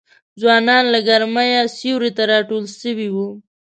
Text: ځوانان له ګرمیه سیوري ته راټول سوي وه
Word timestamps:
ځوانان 0.41 0.83
له 0.93 0.99
ګرمیه 1.07 1.61
سیوري 1.77 2.11
ته 2.17 2.23
راټول 2.31 2.63
سوي 2.81 3.07
وه 3.15 3.27